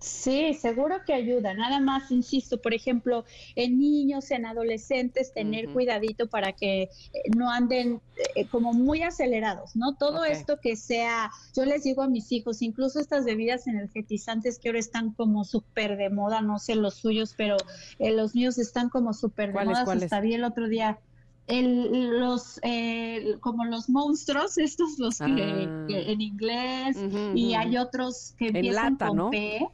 Sí, 0.00 0.54
seguro 0.54 0.98
que 1.04 1.12
ayuda. 1.12 1.54
Nada 1.54 1.80
más, 1.80 2.12
insisto, 2.12 2.60
por 2.62 2.72
ejemplo, 2.72 3.24
en 3.56 3.80
niños, 3.80 4.30
en 4.30 4.46
adolescentes, 4.46 5.32
tener 5.32 5.68
cuidadito 5.70 6.28
para 6.28 6.52
que 6.52 6.82
eh, 6.82 6.90
no 7.36 7.50
anden 7.50 8.00
eh, 8.36 8.46
como 8.46 8.72
muy 8.72 9.02
acelerados, 9.02 9.74
¿no? 9.74 9.96
Todo 9.96 10.24
esto 10.24 10.60
que 10.60 10.76
sea, 10.76 11.32
yo 11.56 11.64
les 11.64 11.82
digo 11.82 12.02
a 12.02 12.08
mis 12.08 12.30
hijos, 12.30 12.62
incluso 12.62 13.00
estas 13.00 13.24
bebidas 13.24 13.66
energetizantes 13.66 14.60
que 14.60 14.68
ahora 14.68 14.78
están 14.78 15.12
como 15.14 15.44
súper 15.44 15.96
de 15.96 16.10
moda, 16.10 16.42
no 16.42 16.60
sé 16.60 16.76
los 16.76 16.94
suyos, 16.94 17.34
pero 17.36 17.56
eh, 17.98 18.12
los 18.12 18.36
míos 18.36 18.58
están 18.58 18.90
como 18.90 19.12
súper 19.12 19.52
de 19.52 19.64
moda. 19.64 19.82
Hasta 19.82 20.20
vi 20.20 20.34
el 20.34 20.44
otro 20.44 20.68
día 20.68 21.00
el, 21.48 22.20
los 22.20 22.60
como 23.40 23.64
los 23.64 23.88
monstruos, 23.88 24.58
estos 24.58 24.96
los 24.98 25.18
que, 25.18 25.24
ah. 25.24 25.86
en 25.88 26.20
inglés, 26.20 26.96
y 27.34 27.54
hay 27.54 27.78
otros 27.78 28.34
que 28.38 28.48
empiezan 28.48 28.96
con 28.96 29.30
P 29.30 29.66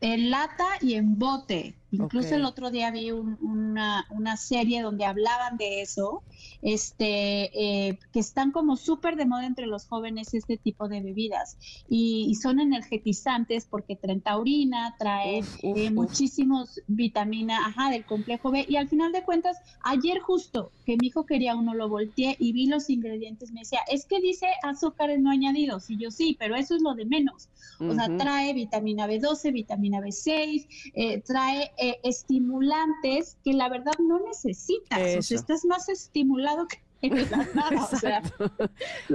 en 0.00 0.30
lata 0.30 0.66
y 0.80 0.94
en 0.94 1.18
bote. 1.18 1.77
Incluso 1.90 2.34
el 2.34 2.44
otro 2.44 2.70
día 2.70 2.90
vi 2.90 3.10
una, 3.10 4.06
una, 4.10 4.36
serie 4.36 4.82
donde 4.82 5.06
hablaban 5.06 5.56
de 5.56 5.80
eso, 5.80 6.22
este, 6.60 7.50
eh, 7.88 7.98
que 8.12 8.20
están 8.20 8.50
como 8.52 8.76
súper 8.76 9.16
de 9.16 9.24
moda 9.24 9.46
entre 9.46 9.66
los 9.66 9.86
jóvenes 9.86 10.34
este 10.34 10.58
tipo 10.58 10.88
de 10.88 11.00
bebidas 11.00 11.56
y, 11.88 12.34
son 12.38 12.60
energetizantes 12.60 13.64
porque 13.64 13.96
traen 13.96 14.20
taurina, 14.20 14.94
traen 14.98 15.44
eh, 15.62 15.90
muchísimos 15.90 16.80
vitaminas, 16.86 17.58
ajá, 17.66 17.90
del 17.90 18.04
complejo 18.04 18.50
B 18.50 18.64
y 18.68 18.76
al 18.76 18.88
final 18.88 19.10
de 19.10 19.24
cuentas, 19.24 19.56
ayer 19.82 20.20
justo 20.20 20.70
que 20.84 20.96
mi 21.00 21.08
hijo 21.08 21.26
quería 21.26 21.56
uno, 21.56 21.74
lo 21.74 21.88
volteé 21.88 22.36
y 22.38 22.52
vi 22.52 22.66
los 22.66 22.90
ingredientes, 22.90 23.50
me 23.50 23.60
decía, 23.60 23.80
es 23.90 24.04
que 24.04 24.20
dice 24.20 24.46
azúcares 24.62 25.20
no 25.20 25.30
añadidos 25.30 25.90
y 25.90 25.96
yo 25.96 26.10
sí, 26.10 26.36
pero 26.38 26.54
eso 26.54 26.76
es 26.76 26.82
lo 26.82 26.94
de 26.94 27.06
menos, 27.06 27.48
o 27.80 27.94
sea, 27.94 28.08
trae 28.16 28.52
vitamina 28.54 29.06
B12, 29.06 29.52
vitamina 29.52 30.00
B6, 30.00 30.66
eh, 30.94 31.20
trae 31.22 31.70
eh, 31.78 32.00
estimulantes 32.02 33.36
que 33.44 33.52
la 33.52 33.68
verdad 33.68 33.92
no 33.98 34.20
necesitas. 34.20 35.16
O 35.18 35.22
sea, 35.22 35.36
estás 35.36 35.64
más 35.64 35.88
estimulado 35.88 36.66
que 36.66 36.78
en 37.02 37.30
la 37.30 37.48
nada, 37.54 37.88
o 37.92 37.96
sea, 37.96 38.22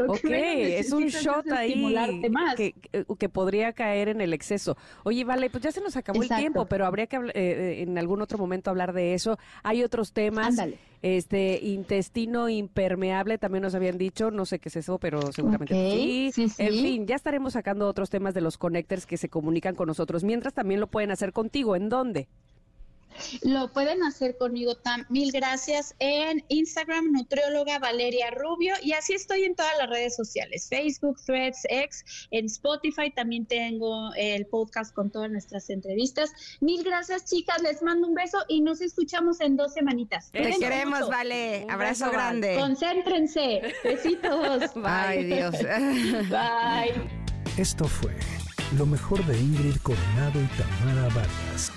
ok, 0.08 0.24
es 0.24 0.94
un 0.94 1.08
shot 1.08 1.52
ahí 1.52 1.94
Que, 2.56 2.74
que, 3.20 3.30
podría 3.30 3.74
caer 3.74 4.08
en 4.08 4.22
el 4.22 4.34
exceso. 4.34 4.78
Oye, 5.04 5.26
vale, 5.26 5.50
pues 5.50 5.64
ya 5.64 5.72
se 5.72 5.82
nos 5.82 5.98
acabó 5.98 6.24
el 6.24 6.30
tiempo, 6.30 6.66
pero 6.66 6.86
habría 6.86 7.08
que 7.08 7.18
eh, 7.34 7.82
en 7.82 7.98
algún 7.98 8.22
otro 8.22 8.38
momento 8.38 8.70
hablar 8.70 8.94
de 8.94 9.14
eso. 9.14 9.38
Hay 9.64 9.84
otros 9.84 10.14
temas. 10.14 10.56
Este 11.02 11.60
intestino 11.62 12.48
impermeable 12.48 13.38
también 13.38 13.64
nos 13.64 13.76
habían 13.76 13.98
dicho, 13.98 14.32
no 14.32 14.46
sé 14.46 14.60
qué 14.60 14.70
es 14.70 14.78
eso, 14.78 15.00
pero 15.00 15.34
seguramente 15.34 15.74
sí. 16.32 16.32
En 16.60 16.74
fin, 16.76 17.06
ya 17.06 17.18
estaremos 17.18 17.52
sacando 17.54 17.90
otros 17.90 18.10
temas 18.10 18.34
de 18.34 18.40
los 18.40 18.58
connectors 18.58 19.06
que 19.06 19.18
se 19.18 19.28
comunican 19.28 19.76
con 19.76 19.88
nosotros. 19.88 20.24
Mientras 20.24 20.54
también 20.54 20.80
lo 20.80 20.88
pueden 20.88 21.12
hacer 21.12 21.34
contigo. 21.34 21.76
¿En 21.76 21.90
dónde? 21.90 22.30
Lo 23.44 23.72
pueden 23.72 24.04
hacer 24.04 24.38
conmigo, 24.38 24.76
Tam. 24.76 25.06
Mil 25.10 25.32
gracias. 25.32 25.96
En 26.00 26.44
Instagram, 26.48 27.12
nutrióloga 27.12 27.80
Valeria 27.80 28.32
Rubio. 28.32 28.74
Y 28.82 28.94
así 28.94 29.14
estoy 29.14 29.44
en 29.44 29.56
todas 29.56 29.78
las 29.78 29.90
redes 29.90 30.16
sociales: 30.16 30.68
Facebook, 30.70 31.20
Threads, 31.26 31.66
X. 31.70 32.28
En 32.32 32.46
Spotify 32.46 33.12
también 33.12 33.46
tengo 33.46 34.14
el 34.16 34.46
podcast 34.48 34.94
con 34.94 35.12
todas 35.12 35.30
nuestras 35.32 35.70
entrevistas. 35.70 36.32
Mil 36.60 36.84
gracias, 36.84 37.26
chicas. 37.26 37.62
Les 37.62 37.82
mando 37.82 38.08
un 38.08 38.14
beso 38.14 38.40
y 38.48 38.62
nos 38.62 38.82
escuchamos 38.82 39.40
en 39.42 39.58
dos 39.58 39.74
semanitas. 39.74 40.32
Te 40.32 40.58
queremos, 40.60 41.10
Vale. 41.10 41.66
Abrazo 41.70 42.12
grande. 42.12 42.56
Concéntrense. 42.58 43.74
Besitos. 43.84 44.74
Bye. 44.76 44.84
Ay, 44.86 45.24
Dios. 45.26 45.56
Bye. 46.30 47.24
Esto 47.58 47.88
fue 47.88 48.16
lo 48.78 48.86
mejor 48.86 49.24
de 49.26 49.38
Ingrid 49.38 49.78
Coronado 49.84 50.42
y 50.42 50.48
Tamara 50.58 51.08
Vargas. 51.14 51.72